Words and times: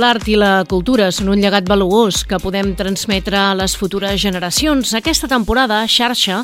L'art 0.00 0.24
i 0.32 0.36
la 0.38 0.62
cultura 0.64 1.10
són 1.12 1.28
un 1.34 1.42
llegat 1.42 1.66
valuós 1.68 2.22
que 2.24 2.38
podem 2.40 2.70
transmetre 2.78 3.36
a 3.36 3.56
les 3.58 3.74
futures 3.76 4.14
generacions. 4.22 4.94
Aquesta 4.96 5.28
temporada, 5.28 5.82
Xarxa 5.84 6.38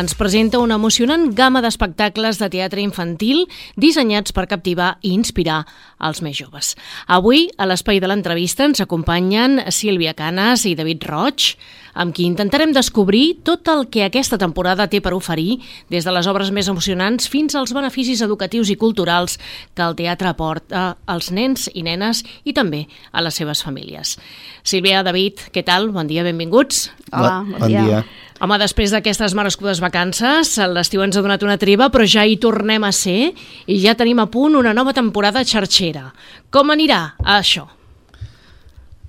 ens 0.00 0.14
presenta 0.16 0.62
una 0.62 0.78
emocionant 0.80 1.26
gamma 1.36 1.60
d'espectacles 1.60 2.40
de 2.40 2.48
teatre 2.54 2.80
infantil 2.80 3.44
dissenyats 3.76 4.32
per 4.32 4.46
captivar 4.48 4.94
i 5.02 5.12
inspirar 5.12 5.60
els 6.00 6.22
més 6.24 6.38
joves. 6.40 6.72
Avui, 7.04 7.50
a 7.60 7.68
l'espai 7.68 8.00
de 8.00 8.08
l'entrevista, 8.08 8.64
ens 8.64 8.80
acompanyen 8.80 9.60
Sílvia 9.68 10.16
Canes 10.16 10.64
i 10.64 10.72
David 10.78 11.04
Roig, 11.10 11.52
amb 11.92 12.14
qui 12.16 12.24
intentarem 12.24 12.72
descobrir 12.72 13.42
tot 13.44 13.68
el 13.68 13.84
que 13.92 14.06
aquesta 14.06 14.38
temporada 14.40 14.88
té 14.88 15.02
per 15.04 15.12
oferir, 15.12 15.60
des 15.92 16.06
de 16.08 16.14
les 16.14 16.28
obres 16.30 16.48
més 16.50 16.70
emocionants 16.72 17.28
fins 17.28 17.54
als 17.58 17.74
beneficis 17.76 18.24
educatius 18.24 18.72
i 18.72 18.78
culturals 18.80 19.38
que 19.76 19.84
el 19.84 19.96
teatre 19.98 20.32
aporta 20.32 20.96
als 21.04 21.28
nens 21.30 21.68
i 21.74 21.84
nenes 21.84 22.24
i 22.48 22.56
també 22.56 22.86
a 23.10 23.22
les 23.24 23.34
seves 23.34 23.62
famílies. 23.66 24.16
Sílvia, 24.62 25.02
David, 25.02 25.48
què 25.52 25.64
tal? 25.66 25.90
Bon 25.90 26.06
dia, 26.06 26.22
benvinguts. 26.26 26.90
Hola, 27.10 27.42
bon, 27.42 27.56
bon 27.58 27.68
dia. 27.68 27.82
dia. 27.82 28.04
Home, 28.42 28.56
després 28.58 28.94
d'aquestes 28.94 29.36
merescudes 29.38 29.82
vacances, 29.82 30.56
l'estiu 30.70 31.04
ens 31.04 31.18
ha 31.18 31.22
donat 31.22 31.44
una 31.46 31.58
triba, 31.62 31.90
però 31.94 32.06
ja 32.08 32.24
hi 32.26 32.38
tornem 32.42 32.82
a 32.82 32.90
ser 32.94 33.32
i 33.66 33.78
ja 33.82 33.94
tenim 33.98 34.18
a 34.22 34.26
punt 34.30 34.58
una 34.58 34.74
nova 34.74 34.94
temporada 34.96 35.44
xarxera. 35.46 36.08
Com 36.50 36.74
anirà 36.74 37.04
això? 37.22 37.68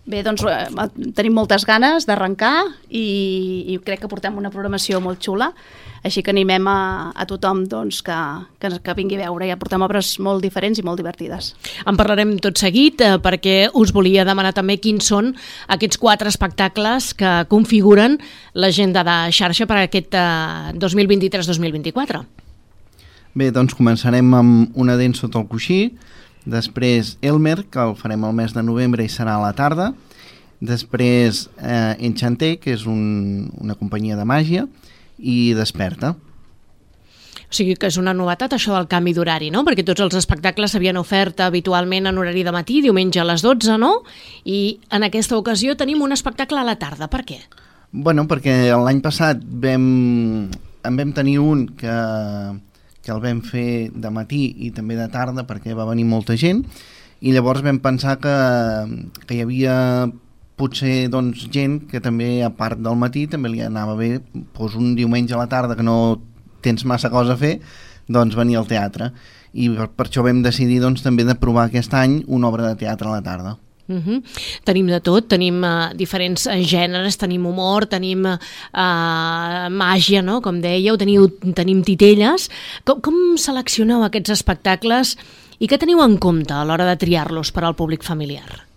Bé, 0.03 0.19
doncs 0.19 0.41
eh, 0.43 0.65
tenim 1.15 1.31
moltes 1.37 1.63
ganes 1.63 2.03
d'arrencar 2.03 2.65
i, 2.91 3.03
i 3.71 3.77
crec 3.85 4.01
que 4.03 4.09
portem 4.11 4.35
una 4.35 4.49
programació 4.51 4.99
molt 4.99 5.21
xula, 5.23 5.47
així 6.03 6.19
que 6.19 6.33
animem 6.33 6.67
a, 6.67 7.11
a 7.15 7.23
tothom 7.29 7.61
doncs, 7.71 8.01
que, 8.03 8.17
que, 8.59 8.73
que 8.83 8.95
vingui 8.97 9.15
a 9.21 9.29
veure. 9.29 9.47
Ja 9.47 9.55
portem 9.61 9.85
obres 9.85 10.17
molt 10.19 10.43
diferents 10.43 10.81
i 10.81 10.83
molt 10.83 10.99
divertides. 10.99 11.53
En 11.87 11.95
parlarem 11.95 12.35
tot 12.43 12.59
seguit 12.59 12.99
eh, 12.99 13.15
perquè 13.23 13.69
us 13.79 13.95
volia 13.95 14.27
demanar 14.27 14.51
també 14.57 14.75
quins 14.83 15.07
són 15.07 15.31
aquests 15.71 16.01
quatre 16.03 16.27
espectacles 16.27 17.13
que 17.15 17.35
configuren 17.47 18.19
l'agenda 18.59 19.05
de 19.07 19.17
xarxa 19.31 19.69
per 19.71 19.85
aquest 19.85 20.19
eh, 20.19 20.73
2023-2024. 20.83 22.25
Bé, 23.39 23.53
doncs 23.55 23.73
començarem 23.73 24.35
amb 24.35 24.75
una 24.75 24.99
dent 24.99 25.15
sota 25.15 25.39
el 25.39 25.47
coixí, 25.47 25.93
Després 26.45 27.17
Elmer, 27.23 27.63
que 27.71 27.79
el 27.83 27.95
farem 27.95 28.25
el 28.27 28.35
mes 28.35 28.53
de 28.55 28.63
novembre 28.65 29.05
i 29.05 29.11
serà 29.11 29.37
a 29.37 29.43
la 29.43 29.53
tarda. 29.55 29.93
Després 30.63 31.47
eh, 31.59 31.95
Enchanté, 32.07 32.57
que 32.59 32.73
és 32.75 32.85
un, 32.87 33.49
una 33.59 33.75
companyia 33.79 34.19
de 34.19 34.27
màgia. 34.27 34.67
I 35.19 35.53
Desperta. 35.55 36.15
O 37.43 37.55
sigui 37.55 37.75
que 37.77 37.85
és 37.85 37.99
una 38.01 38.15
novetat 38.17 38.55
això 38.55 38.73
del 38.73 38.87
canvi 38.89 39.11
d'horari, 39.13 39.51
no? 39.53 39.61
Perquè 39.67 39.83
tots 39.85 40.01
els 40.01 40.15
espectacles 40.17 40.73
s'havien 40.73 40.97
ofert 40.97 41.43
habitualment 41.45 42.09
en 42.09 42.17
horari 42.17 42.41
de 42.43 42.53
matí, 42.55 42.79
diumenge 42.81 43.21
a 43.21 43.27
les 43.29 43.43
12, 43.45 43.77
no? 43.77 43.99
I 44.49 44.79
en 44.89 45.05
aquesta 45.05 45.37
ocasió 45.37 45.75
tenim 45.77 46.01
un 46.01 46.15
espectacle 46.15 46.57
a 46.57 46.65
la 46.65 46.79
tarda. 46.81 47.11
Per 47.13 47.21
què? 47.27 47.37
Bueno, 47.93 48.25
perquè 48.25 48.73
l'any 48.73 49.03
passat 49.05 49.43
vam, 49.45 49.83
en 50.49 50.97
vam 50.97 51.13
tenir 51.13 51.37
un 51.43 51.67
que 51.77 51.93
que 53.03 53.11
el 53.11 53.21
vam 53.23 53.41
fer 53.43 53.91
de 53.91 54.11
matí 54.13 54.43
i 54.65 54.71
també 54.71 54.95
de 54.95 55.09
tarda 55.11 55.45
perquè 55.47 55.75
va 55.75 55.87
venir 55.89 56.07
molta 56.07 56.37
gent 56.39 56.63
i 57.23 57.31
llavors 57.31 57.63
vam 57.63 57.79
pensar 57.83 58.17
que, 58.23 58.35
que 59.27 59.35
hi 59.37 59.41
havia 59.43 59.75
potser 60.59 61.09
doncs, 61.11 61.47
gent 61.51 61.81
que 61.91 62.01
també 62.03 62.43
a 62.43 62.51
part 62.53 62.79
del 62.79 62.99
matí 62.99 63.25
també 63.31 63.51
li 63.51 63.63
anava 63.63 63.95
bé 63.99 64.17
doncs, 64.33 64.75
un 64.79 64.93
diumenge 64.95 65.35
a 65.35 65.41
la 65.41 65.49
tarda 65.51 65.77
que 65.79 65.85
no 65.85 66.21
tens 66.63 66.85
massa 66.85 67.11
cosa 67.11 67.35
a 67.35 67.39
fer 67.39 67.57
doncs 68.07 68.35
venir 68.35 68.57
al 68.59 68.67
teatre. 68.67 69.11
I 69.53 69.69
per, 69.71 69.89
per 69.95 70.07
això 70.07 70.23
vam 70.25 70.41
decidir 70.43 70.81
doncs, 70.83 71.03
també 71.05 71.25
de 71.27 71.35
provar 71.39 71.69
aquest 71.69 71.93
any 71.95 72.21
una 72.27 72.49
obra 72.49 72.67
de 72.67 72.79
teatre 72.83 73.09
a 73.09 73.17
la 73.17 73.23
tarda 73.25 73.57
Uh 73.87 73.95
-huh. 73.95 74.23
Tenim 74.63 74.87
de 74.87 74.99
tot, 75.01 75.27
tenim 75.27 75.61
uh, 75.63 75.93
diferents 75.93 76.45
uh, 76.47 76.55
gèneres, 76.63 77.17
tenim 77.17 77.45
humor, 77.45 77.85
tenim 77.85 78.25
uh, 78.25 78.37
màgia, 79.69 80.21
no? 80.21 80.41
com 80.41 80.61
dèieu, 80.61 80.97
teniu, 80.97 81.27
tenim 81.53 81.83
titelles. 81.83 82.49
Com, 82.85 83.01
com 83.01 83.37
seleccioneu 83.37 84.03
aquests 84.03 84.29
espectacles 84.29 85.17
i 85.59 85.67
què 85.67 85.77
teniu 85.77 86.01
en 86.01 86.17
compte 86.17 86.53
a 86.53 86.63
l'hora 86.63 86.85
de 86.85 86.95
triar-los 86.95 87.51
per 87.51 87.63
al 87.63 87.75
públic 87.75 88.03
familiar? 88.03 88.72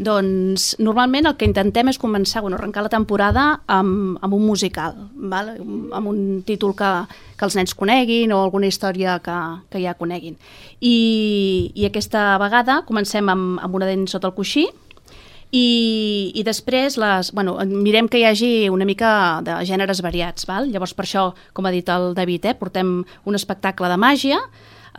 Doncs 0.00 0.78
normalment 0.80 1.28
el 1.28 1.34
que 1.36 1.44
intentem 1.44 1.90
és 1.92 1.98
començar, 2.00 2.40
bueno, 2.40 2.56
arrencar 2.56 2.86
la 2.86 2.92
temporada 2.92 3.42
amb, 3.68 4.16
amb 4.24 4.36
un 4.36 4.46
musical, 4.48 4.94
val? 5.12 5.50
amb 5.60 6.08
un 6.08 6.20
títol 6.48 6.72
que, 6.78 6.90
que 7.36 7.44
els 7.44 7.56
nens 7.58 7.76
coneguin 7.76 8.32
o 8.32 8.38
alguna 8.40 8.70
història 8.70 9.18
que, 9.20 9.36
que 9.68 9.82
ja 9.84 9.92
coneguin. 9.98 10.38
I, 10.80 10.94
I 11.76 11.90
aquesta 11.90 12.38
vegada 12.40 12.80
comencem 12.88 13.28
amb, 13.28 13.60
amb 13.60 13.76
una 13.76 13.90
dent 13.90 14.08
sota 14.08 14.30
el 14.30 14.36
coixí, 14.38 14.70
i, 15.50 16.30
i 16.32 16.42
després 16.46 16.96
les, 17.02 17.32
bueno, 17.34 17.56
mirem 17.66 18.08
que 18.08 18.20
hi 18.20 18.26
hagi 18.28 18.52
una 18.70 18.86
mica 18.86 19.12
de 19.44 19.58
gèneres 19.66 20.00
variats. 20.00 20.46
Val? 20.48 20.70
Llavors, 20.70 20.94
per 20.94 21.04
això, 21.04 21.30
com 21.52 21.66
ha 21.66 21.74
dit 21.74 21.88
el 21.90 22.14
David, 22.16 22.52
eh, 22.52 22.56
portem 22.58 23.00
un 23.02 23.38
espectacle 23.38 23.90
de 23.90 23.98
màgia, 24.00 24.38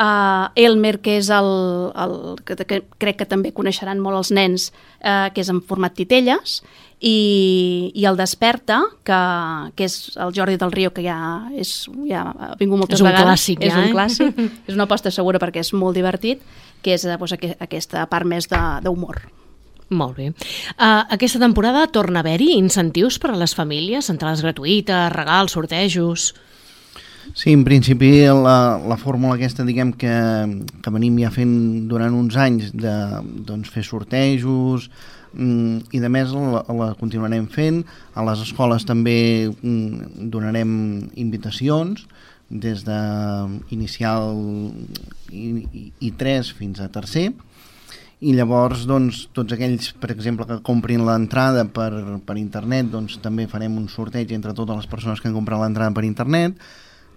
uh, 0.02 0.50
Elmer, 0.56 0.98
que 1.04 1.18
és 1.20 1.30
el, 1.34 1.50
el 1.94 2.16
que, 2.46 2.58
que 2.66 2.82
crec 3.02 3.22
que 3.22 3.30
també 3.30 3.54
coneixeran 3.56 4.02
molt 4.02 4.22
els 4.22 4.32
nens, 4.36 4.72
uh, 5.02 5.30
que 5.34 5.44
és 5.44 5.52
en 5.54 5.62
format 5.68 5.96
titelles, 5.98 6.62
i, 7.02 7.92
i 7.98 8.06
el 8.06 8.18
Desperta, 8.20 8.82
que, 9.08 9.20
que 9.76 9.88
és 9.90 9.98
el 10.22 10.34
Jordi 10.38 10.58
del 10.62 10.74
Rio, 10.74 10.94
que 10.94 11.04
ja, 11.06 11.18
és, 11.58 11.90
ja 12.10 12.28
ha 12.30 12.54
vingut 12.60 12.84
moltes 12.84 13.02
és 13.02 13.06
vegades. 13.06 13.28
Clàssic, 13.28 13.62
és 13.66 13.74
ja, 13.74 13.82
un 13.82 13.90
eh? 13.90 13.94
clàssic, 13.96 14.42
és 14.70 14.78
una 14.78 14.86
aposta 14.90 15.14
segura 15.14 15.42
perquè 15.42 15.64
és 15.66 15.74
molt 15.74 15.98
divertit, 15.98 16.44
que 16.86 16.96
és 16.98 17.06
doncs, 17.06 17.38
aquesta 17.62 18.06
part 18.12 18.30
més 18.30 18.50
d'humor. 18.50 19.24
Molt 19.92 20.16
bé. 20.16 20.30
Uh, 20.78 21.02
aquesta 21.12 21.42
temporada 21.42 21.84
torna 21.92 22.22
a 22.22 22.24
haver-hi 22.24 22.54
incentius 22.56 23.18
per 23.20 23.34
a 23.34 23.40
les 23.40 23.58
famílies, 23.58 24.14
entrades 24.14 24.46
gratuïtes, 24.46 25.12
regals, 25.18 25.58
sortejos... 25.58 26.32
Sí, 27.34 27.54
en 27.54 27.64
principi 27.64 28.26
la, 28.28 28.78
la 28.84 28.98
fórmula 29.00 29.38
aquesta 29.38 29.64
diguem 29.64 29.94
que, 29.96 30.12
que 30.84 30.92
venim 30.92 31.16
ja 31.22 31.30
fent 31.32 31.88
durant 31.88 32.16
uns 32.18 32.36
anys 32.36 32.74
de 32.76 32.94
doncs, 33.48 33.72
fer 33.72 33.86
sortejos 33.88 34.90
mm, 35.32 35.94
i 35.96 36.02
de 36.04 36.10
més 36.12 36.34
la, 36.36 36.66
la 36.76 36.90
continuarem 37.00 37.48
fent. 37.52 37.86
A 38.16 38.26
les 38.28 38.44
escoles 38.44 38.84
també 38.88 39.48
mm, 39.48 40.28
donarem 40.34 40.74
invitacions 41.16 42.04
des 42.52 42.84
de 42.84 43.00
inicial 43.72 44.36
i, 45.32 45.48
i, 45.72 45.86
i 46.04 46.12
3 46.20 46.52
fins 46.60 46.84
a 46.84 46.92
tercer. 46.92 47.30
I 48.22 48.36
llavors 48.38 48.84
doncs, 48.86 49.24
tots 49.34 49.56
aquells 49.56 49.94
per 50.04 50.12
exemple 50.12 50.46
que 50.50 50.60
comprin 50.68 51.08
l'entrada 51.08 51.64
per, 51.64 51.90
per 52.28 52.38
internet 52.38 52.92
doncs 52.92 53.22
també 53.24 53.48
farem 53.50 53.80
un 53.80 53.88
sorteig 53.90 54.36
entre 54.36 54.54
totes 54.54 54.84
les 54.84 54.92
persones 54.92 55.24
que 55.24 55.32
han 55.32 55.40
comprat 55.40 55.64
l'entrada 55.64 55.96
per 55.96 56.06
internet 56.06 56.60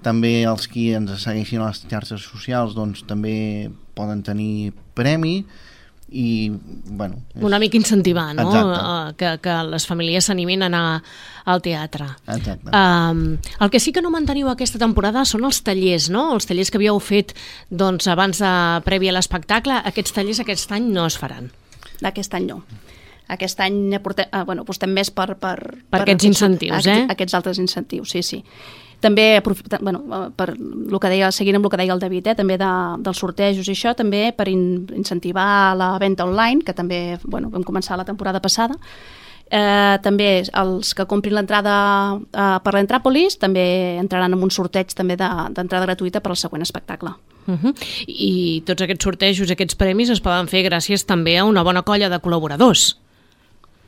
també 0.05 0.43
els 0.49 0.69
qui 0.71 0.91
ens 0.97 1.13
segueixin 1.25 1.63
a 1.63 1.71
les 1.71 1.85
xarxes 1.91 2.27
socials 2.29 2.77
doncs 2.77 3.05
també 3.09 3.71
poden 3.97 4.23
tenir 4.27 4.75
premi 4.95 5.41
i, 6.15 6.53
bueno... 6.53 7.19
És... 7.35 7.43
Una 7.43 7.59
mica 7.59 7.79
incentivar, 7.79 8.29
no? 8.37 8.47
Uh, 8.53 9.15
que, 9.19 9.33
que 9.43 9.55
les 9.67 9.87
famílies 9.89 10.29
s'animin 10.29 10.63
a 10.63 10.69
anar 10.71 10.85
al 11.51 11.63
teatre. 11.65 12.07
Exacte. 12.29 12.71
Um, 12.71 13.25
el 13.59 13.73
que 13.73 13.81
sí 13.83 13.93
que 13.93 14.05
no 14.05 14.13
manteniu 14.15 14.53
aquesta 14.53 14.79
temporada 14.79 15.25
són 15.27 15.49
els 15.49 15.63
tallers, 15.67 16.11
no? 16.15 16.29
Els 16.37 16.47
tallers 16.47 16.71
que 16.71 16.79
havíeu 16.79 17.01
fet 17.03 17.35
doncs, 17.71 18.07
abans 18.13 18.45
de 18.45 18.55
previ 18.87 19.11
a 19.11 19.17
l'espectacle, 19.17 19.81
aquests 19.91 20.15
tallers 20.15 20.45
aquest 20.45 20.77
any 20.77 20.93
no 20.95 21.09
es 21.11 21.19
faran. 21.19 21.51
Aquest 22.05 22.37
any 22.37 22.51
no 22.53 22.63
aquest 23.35 23.61
any 23.65 23.95
aportem, 23.97 24.29
eh, 24.29 24.43
bueno, 24.45 24.63
apostem 24.63 24.91
més 24.93 25.11
per, 25.11 25.31
per, 25.41 25.57
per, 25.57 25.79
per 25.91 26.01
aquests 26.05 26.27
incentius, 26.29 26.75
aquests, 26.77 26.93
eh? 26.93 27.13
Aquests 27.15 27.37
altres 27.39 27.61
incentius, 27.63 28.13
sí, 28.13 28.23
sí. 28.23 28.43
També, 29.05 29.27
bueno, 29.81 30.31
per 30.33 30.55
el 30.55 31.01
que 31.01 31.11
deia, 31.13 31.29
seguint 31.35 31.59
amb 31.59 31.69
el 31.69 31.75
que 31.75 31.83
deia 31.83 31.93
el 31.93 32.01
David, 32.01 32.31
eh, 32.33 32.37
també 32.39 32.57
de, 32.61 32.71
dels 33.05 33.21
sortejos 33.21 33.69
i 33.69 33.75
això, 33.75 33.93
també 33.99 34.31
per 34.33 34.49
in, 34.49 34.87
incentivar 34.97 35.75
la 35.77 35.91
venda 36.01 36.25
online, 36.25 36.65
que 36.65 36.73
també 36.73 37.19
bueno, 37.25 37.53
vam 37.53 37.67
començar 37.67 38.01
la 38.01 38.09
temporada 38.09 38.41
passada, 38.41 38.79
Eh, 39.55 39.97
també 40.03 40.43
els 40.57 40.95
que 40.97 41.05
comprin 41.07 41.35
l'entrada 41.37 41.75
eh, 42.17 42.57
per 42.65 42.73
l'Entràpolis 42.75 43.37
també 43.39 43.65
entraran 44.01 44.33
en 44.33 44.43
un 44.43 44.51
sorteig 44.51 44.95
també 44.97 45.19
d'entrada 45.21 45.83
de, 45.85 45.89
gratuïta 45.91 46.23
per 46.25 46.33
al 46.33 46.41
següent 46.41 46.65
espectacle. 46.65 47.13
Uh 47.47 47.55
-huh. 47.55 47.75
I 48.09 48.63
tots 48.67 48.83
aquests 48.83 49.05
sortejos, 49.05 49.51
aquests 49.51 49.77
premis 49.77 50.11
es 50.11 50.21
poden 50.21 50.49
fer 50.49 50.65
gràcies 50.65 51.05
també 51.05 51.37
a 51.39 51.45
una 51.45 51.63
bona 51.63 51.83
colla 51.83 52.09
de 52.09 52.21
col·laboradors. 52.21 52.97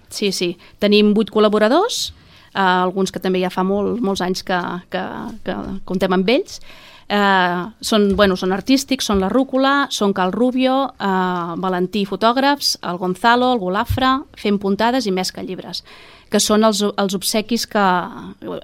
Sí, 0.08 0.30
sí. 0.30 0.56
Tenim 0.78 1.14
vuit 1.14 1.30
col·laboradors 1.30 2.12
eh, 2.54 2.60
alguns 2.60 3.12
que 3.12 3.22
també 3.22 3.40
ja 3.42 3.52
fa 3.52 3.64
molt, 3.66 4.00
molts 4.00 4.22
anys 4.24 4.44
que, 4.46 4.58
que, 4.90 5.04
que 5.46 5.56
comptem 5.84 6.16
amb 6.16 6.28
ells. 6.28 6.60
Eh, 7.06 7.62
són, 7.86 8.08
bueno, 8.18 8.34
són 8.34 8.52
artístics, 8.52 9.06
són 9.06 9.20
la 9.22 9.30
Rúcula, 9.30 9.86
són 9.94 10.14
Cal 10.14 10.34
Rubio, 10.34 10.76
eh, 10.98 11.54
Valentí 11.62 12.04
fotògrafs, 12.08 12.76
el 12.82 12.98
Gonzalo, 12.98 13.52
el 13.54 13.62
Golafra, 13.62 14.16
fent 14.36 14.58
puntades 14.58 15.06
i 15.06 15.14
més 15.14 15.30
que 15.32 15.44
llibres. 15.46 15.84
Que 16.30 16.40
són 16.42 16.64
els, 16.66 16.80
els 16.82 17.14
obsequis 17.14 17.66
que... 17.70 17.82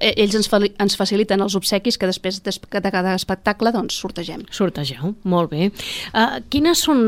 eh, 0.00 0.14
Ells 0.18 0.34
ens, 0.34 0.48
fa, 0.50 0.58
ens 0.82 0.96
faciliten 0.98 1.40
els 1.44 1.54
obsequis 1.54 1.98
que 1.98 2.08
després 2.10 2.40
des- 2.42 2.58
de 2.58 2.90
cada 2.90 3.14
espectacle 3.14 3.70
doncs, 3.72 3.94
sortegem. 4.02 4.42
Sortegeu, 4.50 5.14
molt 5.22 5.52
bé. 5.52 5.68
Uh, 6.10 6.40
quines 6.50 6.82
són 6.82 7.04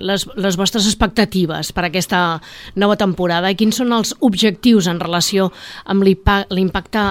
les, 0.00 0.24
les 0.36 0.56
vostres 0.56 0.88
expectatives 0.88 1.74
per 1.76 1.84
aquesta 1.90 2.40
nova 2.74 2.96
temporada 2.96 3.52
i 3.52 3.58
quins 3.60 3.76
són 3.82 3.92
els 3.92 4.14
objectius 4.20 4.88
en 4.88 5.00
relació 5.00 5.50
amb 5.84 6.02
l'impa- 6.08 6.46
l'impacte 6.50 7.04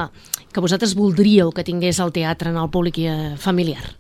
que 0.52 0.60
vosaltres 0.60 0.98
voldríeu 0.98 1.54
que 1.56 1.64
tingués 1.64 2.02
el 2.04 2.10
teatre 2.12 2.50
en 2.50 2.58
el 2.60 2.70
públic 2.74 2.98
eh, 3.06 3.36
familiar? 3.40 3.94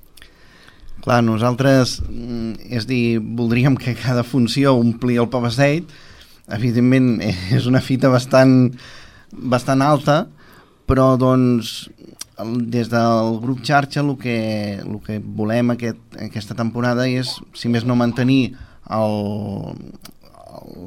Clar, 1.01 1.21
nosaltres, 1.25 1.99
mm, 2.05 2.67
és 2.77 2.85
dir, 2.85 3.17
voldríem 3.21 3.77
que 3.77 3.95
cada 3.97 4.21
funció 4.27 4.75
ompli 4.77 5.15
el 5.17 5.29
Pavaseit. 5.33 5.87
Evidentment, 6.57 7.15
és 7.57 7.67
una 7.69 7.81
fita 7.83 8.11
bastant, 8.11 8.71
bastant 9.31 9.83
alta, 9.85 10.25
però 10.89 11.13
doncs 11.19 11.89
des 12.71 12.89
del 12.89 13.37
grup 13.41 13.61
xarxa 13.63 14.01
el 14.01 14.15
que, 14.17 14.37
el 14.81 14.97
que 15.05 15.19
volem 15.21 15.75
aquest, 15.75 15.99
aquesta 16.25 16.57
temporada 16.57 17.05
és, 17.07 17.35
si 17.53 17.69
més 17.69 17.85
no, 17.85 17.95
mantenir 17.99 18.55
el, 18.91 19.75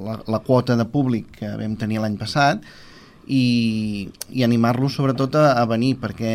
la, 0.05 0.19
la 0.27 0.41
quota 0.45 0.77
de 0.77 0.87
públic 0.91 1.31
que 1.39 1.53
vam 1.61 1.77
tenir 1.81 2.03
l'any 2.03 2.17
passat 2.21 2.65
i, 3.27 4.09
i 4.35 4.45
animar-los 4.45 4.99
sobretot 4.99 5.39
a, 5.41 5.53
a 5.61 5.65
venir 5.71 5.95
perquè 6.03 6.35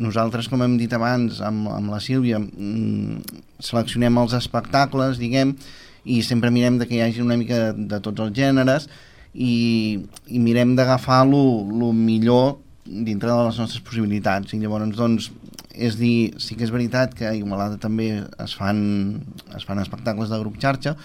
nosaltres, 0.00 0.48
com 0.48 0.62
hem 0.64 0.78
dit 0.80 0.92
abans 0.96 1.42
amb, 1.44 1.68
amb 1.74 1.92
la 1.92 2.00
Sílvia, 2.00 2.40
mm, 2.40 3.40
seleccionem 3.60 4.16
els 4.22 4.34
espectacles, 4.38 5.20
diguem, 5.20 5.52
i 6.04 6.22
sempre 6.26 6.50
mirem 6.54 6.78
de 6.80 6.88
que 6.88 6.96
hi 6.96 7.04
hagi 7.04 7.22
una 7.22 7.36
mica 7.36 7.70
de, 7.70 7.86
de 7.92 8.00
tots 8.04 8.24
els 8.24 8.34
gèneres 8.36 8.88
i, 9.34 10.00
i 10.26 10.42
mirem 10.42 10.74
d'agafar 10.76 11.22
lo 11.28 11.92
millor 11.94 12.58
dintre 12.84 13.30
de 13.30 13.42
les 13.46 13.58
nostres 13.60 13.82
possibilitats. 13.84 14.54
I 14.54 14.60
llavors 14.62 14.96
doncs 14.96 15.30
és 15.70 15.96
dir, 15.96 16.34
sí 16.42 16.56
que 16.58 16.66
és 16.66 16.72
veritat 16.74 17.14
que 17.14 17.28
a 17.28 17.34
Igualada 17.36 17.78
també 17.78 18.10
es 18.42 18.54
fan, 18.58 18.80
es 19.56 19.66
fan 19.68 19.78
espectacles 19.82 20.32
de 20.32 20.40
grup 20.40 20.58
xarxa 20.60 20.96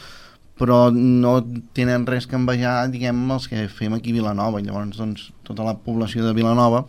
però 0.56 0.88
no 0.92 1.42
tenen 1.76 2.06
res 2.08 2.30
que 2.32 2.38
envejar 2.40 2.88
diguem 2.88 3.18
els 3.36 3.50
que 3.52 3.66
fem 3.68 3.94
aquí 3.94 4.14
a 4.14 4.20
Vilanova. 4.22 4.62
Llavors 4.64 4.96
doncs 4.96 5.30
tota 5.44 5.66
la 5.68 5.76
població 5.84 6.24
de 6.24 6.36
Vilanova 6.38 6.86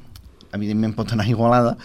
evidentment 0.54 0.94
pot 0.96 1.12
anar 1.12 1.26
a 1.26 1.32
Igualada 1.32 1.76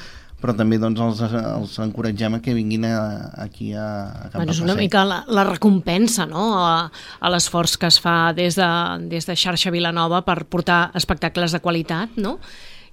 però 0.41 0.55
també 0.57 0.79
doncs, 0.81 0.99
els, 0.99 1.21
els 1.37 1.77
encoratgem 1.83 2.37
a 2.37 2.41
que 2.43 2.55
vinguin 2.57 2.87
a, 2.89 2.97
aquí 3.43 3.71
a, 3.77 3.85
a 4.09 4.29
Camp 4.31 4.41
Bueno, 4.41 4.55
és 4.55 4.61
una 4.63 4.75
mica 4.77 5.03
la, 5.07 5.21
la 5.29 5.45
recompensa 5.47 6.25
no? 6.29 6.47
a, 6.57 6.89
a 6.91 7.31
l'esforç 7.33 7.77
que 7.81 7.91
es 7.91 7.99
fa 8.01 8.33
des 8.37 8.57
de, 8.59 8.69
des 9.11 9.29
de 9.29 9.37
xarxa 9.37 9.73
Vilanova 9.73 10.23
per 10.25 10.41
portar 10.49 10.83
espectacles 10.97 11.53
de 11.53 11.61
qualitat 11.63 12.17
no? 12.21 12.39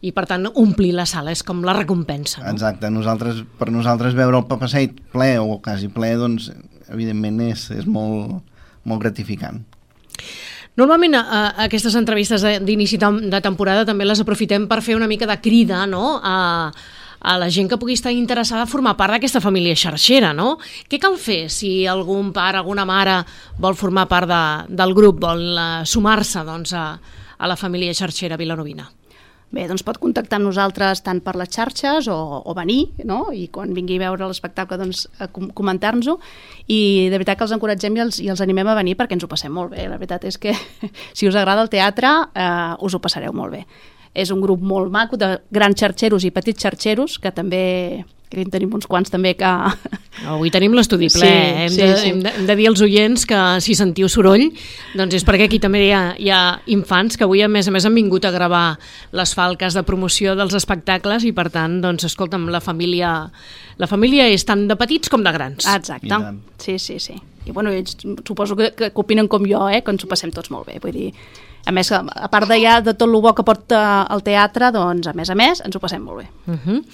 i 0.04 0.12
per 0.14 0.26
tant 0.30 0.46
omplir 0.52 0.92
la 0.94 1.08
sala 1.08 1.32
és 1.34 1.42
com 1.42 1.64
la 1.66 1.74
recompensa 1.78 2.44
no? 2.44 2.52
Exacte, 2.52 2.92
nosaltres, 2.92 3.40
per 3.58 3.72
nosaltres 3.74 4.18
veure 4.18 4.42
el 4.42 4.46
Papaseit 4.50 5.00
ple 5.14 5.32
o 5.40 5.58
quasi 5.64 5.88
ple, 5.92 6.12
doncs 6.20 6.52
evidentment 6.92 7.40
és, 7.48 7.70
és 7.74 7.88
molt, 7.88 8.38
molt 8.88 9.02
gratificant. 9.02 9.64
Normalment 10.78 11.16
a, 11.18 11.22
a 11.24 11.64
aquestes 11.66 11.96
entrevistes 11.98 12.44
d'inici 12.62 13.00
de 13.00 13.40
temporada 13.42 13.82
també 13.88 14.06
les 14.06 14.20
aprofitem 14.22 14.68
per 14.70 14.78
fer 14.84 14.94
una 14.94 15.08
mica 15.10 15.26
de 15.26 15.34
crida 15.42 15.82
no? 15.90 16.20
a, 16.22 16.70
a 17.20 17.38
la 17.38 17.48
gent 17.50 17.68
que 17.70 17.78
pugui 17.78 17.96
estar 17.98 18.12
interessada 18.14 18.64
a 18.64 18.70
formar 18.70 18.96
part 18.98 19.14
d'aquesta 19.14 19.42
família 19.44 19.76
xarxera, 19.76 20.34
no? 20.36 20.56
Què 20.88 21.00
cal 21.02 21.18
fer 21.18 21.46
si 21.52 21.86
algun 21.86 22.32
pare, 22.36 22.60
alguna 22.60 22.86
mare 22.88 23.22
vol 23.58 23.78
formar 23.78 24.08
part 24.10 24.30
de, 24.30 24.42
del 24.76 24.94
grup, 24.94 25.18
vol 25.22 25.42
uh, 25.54 25.82
sumar-se 25.84 26.44
doncs, 26.46 26.74
a, 26.74 26.86
a 27.38 27.50
la 27.50 27.58
família 27.58 27.94
xarxera 27.94 28.38
vilanovina? 28.38 28.88
Bé, 29.48 29.62
doncs 29.64 29.80
pot 29.80 29.96
contactar 29.96 30.36
amb 30.36 30.44
nosaltres 30.50 31.00
tant 31.00 31.22
per 31.24 31.32
les 31.40 31.48
xarxes 31.48 32.10
o, 32.12 32.16
o 32.44 32.54
venir, 32.56 32.90
no? 33.08 33.30
i 33.32 33.46
quan 33.48 33.72
vingui 33.72 33.96
a 33.96 34.02
veure 34.02 34.28
l'espectacle 34.28 34.76
doncs, 34.76 35.06
comentar-nos-ho 35.56 36.18
i 36.68 37.08
de 37.08 37.16
veritat 37.16 37.38
que 37.40 37.46
els 37.46 37.54
encoratgem 37.56 37.96
i 37.96 38.02
els, 38.04 38.18
i 38.20 38.28
els 38.28 38.42
animem 38.44 38.68
a 38.68 38.76
venir 38.76 38.98
perquè 38.98 39.16
ens 39.16 39.24
ho 39.24 39.30
passem 39.30 39.54
molt 39.54 39.72
bé. 39.72 39.86
La 39.88 39.96
veritat 39.96 40.28
és 40.28 40.36
que 40.36 40.52
si 41.16 41.30
us 41.30 41.38
agrada 41.38 41.64
el 41.64 41.72
teatre 41.72 42.12
eh, 42.28 42.74
us 42.84 42.92
ho 42.92 43.00
passareu 43.00 43.32
molt 43.32 43.56
bé. 43.56 43.62
És 44.14 44.30
un 44.34 44.40
grup 44.40 44.60
molt 44.62 44.92
maco 44.92 45.16
de 45.20 45.36
grans 45.50 45.78
xarxeros 45.78 46.24
i 46.24 46.30
petits 46.34 46.62
xarxeros 46.62 47.18
que 47.18 47.32
també 47.32 48.04
que 48.28 48.42
en 48.42 48.50
tenim 48.52 48.74
uns 48.76 48.84
quants 48.84 49.08
també 49.08 49.30
que... 49.38 49.48
Avui 50.28 50.50
tenim 50.52 50.74
l'estudi 50.76 51.06
ple, 51.08 51.22
Sí, 51.22 51.28
eh? 51.28 51.62
hem, 51.64 51.70
sí, 51.72 51.80
de, 51.80 51.96
sí. 51.96 52.08
hem, 52.10 52.18
de, 52.24 52.32
hem 52.36 52.48
de 52.50 52.56
dir 52.58 52.66
als 52.68 52.82
oients 52.84 53.24
que 53.28 53.38
si 53.64 53.76
sentiu 53.78 54.08
soroll, 54.12 54.50
doncs 54.98 55.16
és 55.16 55.24
perquè 55.24 55.46
aquí 55.48 55.60
també 55.62 55.86
hi 55.86 55.92
ha, 55.96 56.02
hi 56.20 56.28
ha 56.34 56.40
infants 56.74 57.16
que 57.16 57.24
avui 57.24 57.40
a 57.40 57.48
més 57.48 57.70
a 57.70 57.72
més 57.72 57.86
han 57.88 57.96
vingut 57.96 58.26
a 58.28 58.32
gravar 58.34 58.66
les 59.16 59.32
falques 59.38 59.78
de 59.78 59.84
promoció 59.88 60.36
dels 60.36 60.58
espectacles 60.58 61.24
i 61.24 61.32
per 61.32 61.48
tant, 61.54 61.80
doncs 61.80 62.04
escolta'm, 62.10 62.50
la 62.52 62.60
família, 62.60 63.14
la 63.80 63.88
família 63.88 64.28
és 64.28 64.44
tant 64.44 64.66
de 64.68 64.76
petits 64.76 65.08
com 65.08 65.24
de 65.24 65.32
grans. 65.32 65.64
Ah, 65.64 65.78
Exacte. 65.80 66.20
Sí, 66.60 66.76
sí, 66.78 66.98
sí. 67.00 67.16
I 67.48 67.54
bueno, 67.56 67.72
ells 67.72 67.96
suposo 68.26 68.58
que, 68.58 68.74
que, 68.76 68.90
que 68.92 69.00
opinen 69.00 69.28
com 69.30 69.46
jo, 69.48 69.70
eh? 69.72 69.80
que 69.80 69.94
ens 69.94 70.04
ho 70.04 70.10
passem 70.10 70.34
tots 70.34 70.50
molt 70.52 70.68
bé. 70.68 70.82
Vull 70.84 70.92
dir, 70.92 71.12
a 71.66 71.72
més, 71.72 71.90
a 71.92 72.28
part 72.32 72.48
de 72.48 72.60
ja 72.62 72.80
de 72.80 72.94
tot 72.94 73.08
el 73.08 73.20
bo 73.20 73.34
que 73.34 73.44
porta 73.44 74.06
el 74.10 74.22
teatre, 74.22 74.70
doncs, 74.72 75.06
a 75.06 75.12
més 75.12 75.30
a 75.30 75.34
més, 75.38 75.60
ens 75.64 75.76
ho 75.76 75.80
passem 75.80 76.02
molt 76.02 76.22
bé. 76.22 76.28
Uh 76.46 76.58
-huh. 76.64 76.84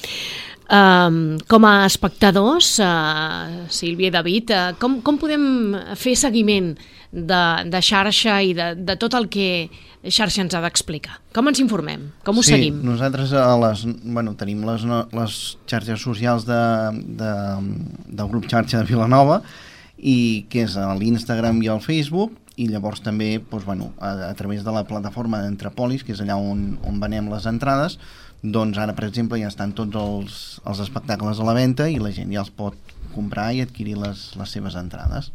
Um, 0.65 1.37
com 1.47 1.65
a 1.69 1.85
espectadors, 1.85 2.79
uh, 2.81 3.69
Sílvia 3.69 4.09
i 4.09 4.11
David, 4.11 4.51
uh, 4.51 4.73
com, 4.81 5.03
com 5.03 5.19
podem 5.21 5.77
fer 5.95 6.17
seguiment 6.17 6.71
de, 7.13 7.43
de 7.69 7.83
xarxa 7.85 8.39
i 8.43 8.55
de, 8.57 8.75
de 8.75 8.97
tot 8.97 9.13
el 9.13 9.29
que 9.29 9.69
xarxa 10.09 10.41
ens 10.41 10.55
ha 10.57 10.63
d'explicar? 10.65 11.19
Com 11.37 11.49
ens 11.49 11.61
informem? 11.61 12.09
Com 12.25 12.39
ho 12.41 12.43
sí, 12.43 12.55
seguim? 12.55 12.81
nosaltres 12.83 13.35
a 13.37 13.45
les, 13.61 13.85
bueno, 14.05 14.35
tenim 14.41 14.65
les, 14.65 14.87
no- 14.89 15.05
les 15.13 15.59
xarxes 15.69 16.01
socials 16.01 16.49
de, 16.49 16.63
de, 17.21 17.35
del 18.09 18.33
grup 18.33 18.49
xarxa 18.49 18.81
de 18.81 18.89
Vilanova 18.89 19.43
i 19.99 20.47
que 20.49 20.65
és 20.65 20.79
a 20.81 20.95
l'Instagram 20.97 21.61
i 21.63 21.69
al 21.69 21.85
Facebook 21.85 22.33
i 22.57 22.69
llavors 22.71 23.03
també 23.03 23.39
doncs, 23.39 23.65
bueno, 23.67 23.93
a, 23.99 24.31
a 24.31 24.35
través 24.39 24.65
de 24.65 24.73
la 24.75 24.85
plataforma 24.87 25.43
d'Entrepolis, 25.43 26.05
que 26.07 26.15
és 26.15 26.23
allà 26.23 26.37
on, 26.39 26.77
on 26.87 27.01
venem 27.03 27.31
les 27.33 27.47
entrades, 27.51 27.99
doncs 28.45 28.79
ara, 28.79 28.95
per 28.95 29.09
exemple, 29.09 29.41
ja 29.41 29.49
estan 29.49 29.73
tots 29.77 29.97
els, 29.97 30.43
els 30.69 30.83
espectacles 30.85 31.41
a 31.41 31.47
la 31.49 31.57
venda 31.57 31.89
i 31.91 31.97
la 32.03 32.13
gent 32.15 32.33
ja 32.33 32.43
els 32.45 32.53
pot 32.53 32.77
comprar 33.15 33.53
i 33.55 33.63
adquirir 33.65 33.97
les, 34.01 34.29
les 34.39 34.53
seves 34.53 34.77
entrades. 34.79 35.33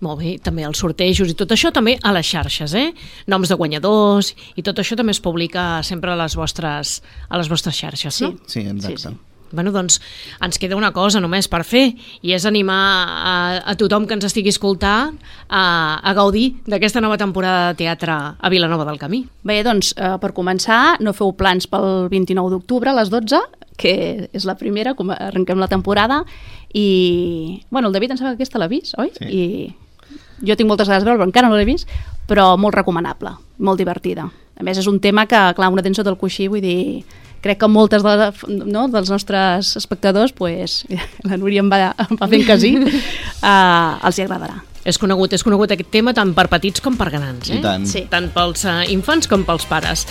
Molt 0.00 0.22
bé, 0.22 0.36
també 0.40 0.64
els 0.64 0.80
sortejos 0.80 1.28
i 1.28 1.36
tot 1.36 1.50
això 1.52 1.68
també 1.76 1.98
a 2.00 2.12
les 2.16 2.28
xarxes, 2.28 2.72
eh? 2.76 2.86
Noms 3.28 3.50
de 3.52 3.56
guanyadors 3.60 4.32
i 4.56 4.64
tot 4.64 4.80
això 4.80 4.96
també 4.96 5.12
es 5.12 5.20
publica 5.20 5.82
sempre 5.84 6.14
a 6.14 6.20
les 6.22 6.36
vostres, 6.40 7.00
a 7.28 7.40
les 7.40 7.50
vostres 7.52 7.76
xarxes, 7.76 8.22
no? 8.24 8.32
Sí, 8.46 8.64
exacte. 8.64 8.96
Sí, 8.96 9.10
sí. 9.10 9.29
Bueno, 9.52 9.72
doncs 9.74 10.00
ens 10.42 10.58
queda 10.60 10.78
una 10.78 10.92
cosa 10.96 11.20
només 11.20 11.48
per 11.50 11.62
fer 11.66 11.90
i 12.22 12.34
és 12.36 12.46
animar 12.48 12.80
a, 13.06 13.34
a 13.72 13.76
tothom 13.78 14.06
que 14.06 14.16
ens 14.16 14.26
estigui 14.28 14.52
escoltant 14.52 15.16
a, 15.48 15.62
a 16.00 16.14
gaudir 16.14 16.60
d'aquesta 16.70 17.02
nova 17.02 17.18
temporada 17.20 17.70
de 17.70 17.80
teatre 17.82 18.16
a 18.38 18.52
Vilanova 18.52 18.86
del 18.88 19.00
Camí. 19.00 19.24
Bé, 19.42 19.60
doncs, 19.66 19.94
eh, 19.96 20.16
per 20.22 20.32
començar, 20.36 21.00
no 21.00 21.14
feu 21.16 21.34
plans 21.36 21.66
pel 21.70 22.08
29 22.12 22.54
d'octubre 22.54 22.92
a 22.92 22.96
les 23.00 23.10
12, 23.12 23.40
que 23.80 23.94
és 24.32 24.44
la 24.44 24.58
primera, 24.60 24.94
com 24.94 25.10
arrenquem 25.14 25.60
la 25.60 25.70
temporada, 25.70 26.24
i, 26.72 27.62
bueno, 27.70 27.88
el 27.88 27.94
David 27.96 28.14
em 28.14 28.20
sembla 28.20 28.34
que 28.34 28.42
aquesta 28.42 28.60
l'ha 28.60 28.68
vist, 28.70 28.94
oi? 29.00 29.10
Sí. 29.16 29.30
I 29.30 30.46
jo 30.46 30.56
tinc 30.56 30.68
moltes 30.68 30.88
ganes 30.88 31.04
de 31.04 31.08
veure, 31.08 31.20
però 31.20 31.28
encara 31.28 31.48
no 31.50 31.58
l'he 31.58 31.68
vist, 31.68 31.88
però 32.28 32.52
molt 32.60 32.76
recomanable, 32.76 33.34
molt 33.58 33.80
divertida. 33.80 34.28
A 34.60 34.64
més, 34.66 34.78
és 34.78 34.88
un 34.90 35.00
tema 35.00 35.26
que, 35.26 35.40
clar, 35.56 35.70
una 35.72 35.84
tens 35.84 35.98
sota 36.00 36.12
el 36.12 36.20
coixí, 36.20 36.46
vull 36.52 36.62
dir, 36.64 37.02
crec 37.44 37.60
que 37.60 37.68
moltes 37.70 38.04
de, 38.04 38.30
no, 38.66 38.86
dels 38.92 39.12
nostres 39.12 39.74
espectadors, 39.80 40.32
pues, 40.36 40.84
la 41.28 41.38
Núria 41.40 41.64
em 41.64 41.70
va, 41.72 41.92
em 42.06 42.18
va 42.20 42.28
fent 42.30 42.46
que 42.48 42.58
sí, 42.60 42.74
uh, 42.80 43.96
els 44.06 44.18
hi 44.18 44.26
agradarà. 44.26 44.60
És 44.80 44.96
conegut, 44.96 45.34
és 45.36 45.44
conegut 45.44 45.74
aquest 45.74 45.90
tema 45.92 46.14
tant 46.16 46.32
per 46.32 46.46
petits 46.48 46.80
com 46.80 46.96
per 46.96 47.10
grans, 47.12 47.50
eh? 47.50 47.58
I 47.58 47.64
tant. 47.64 47.84
Sí. 47.88 48.06
Tant 48.08 48.30
pels 48.32 48.64
uh, 48.64 48.80
infants 48.88 49.28
com 49.28 49.44
pels 49.44 49.68
pares. 49.68 50.06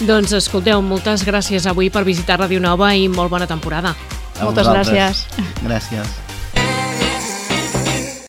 Doncs 0.00 0.32
escolteu, 0.40 0.80
moltes 0.80 1.26
gràcies 1.28 1.68
avui 1.68 1.92
per 1.92 2.06
visitar 2.08 2.40
Radio 2.40 2.64
Nova 2.64 2.94
i 2.96 3.08
molt 3.12 3.32
bona 3.36 3.48
temporada. 3.50 3.92
A 4.40 4.48
Moltes 4.48 4.64
vosaltres. 4.66 5.26
gràcies. 5.28 5.58
Gràcies. 5.62 6.23